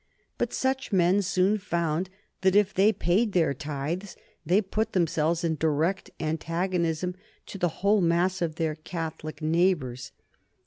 But 0.39 0.51
such 0.51 0.91
men 0.91 1.21
soon 1.21 1.59
found 1.59 2.09
that 2.41 2.55
if 2.55 2.73
they 2.73 2.91
paid 2.91 3.33
their 3.33 3.53
tithes 3.53 4.15
they 4.43 4.59
put 4.59 4.93
themselves 4.93 5.43
in 5.43 5.57
direct 5.57 6.09
antagonism 6.19 7.13
to 7.45 7.59
the 7.59 7.69
whole 7.83 8.01
mass 8.01 8.41
of 8.41 8.55
their 8.55 8.73
Catholic 8.73 9.43
neighbors. 9.43 10.11